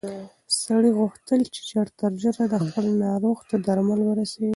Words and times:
سړي 0.63 0.89
غوښتل 0.99 1.39
چې 1.53 1.61
ژر 1.71 1.87
تر 1.99 2.11
ژره 2.21 2.45
خپل 2.63 2.85
ناروغ 3.03 3.37
ته 3.49 3.55
درمل 3.67 3.99
ورسوي. 4.05 4.49